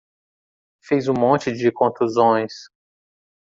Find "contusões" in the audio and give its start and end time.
1.71-2.53